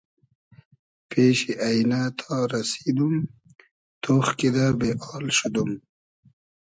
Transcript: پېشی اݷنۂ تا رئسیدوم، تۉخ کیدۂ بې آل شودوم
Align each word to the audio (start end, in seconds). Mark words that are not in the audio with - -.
پېشی 1.09 1.51
اݷنۂ 1.67 2.01
تا 2.19 2.35
رئسیدوم، 2.51 3.13
تۉخ 4.01 4.27
کیدۂ 4.39 4.65
بې 4.79 4.89
آل 5.11 5.25
شودوم 5.37 5.71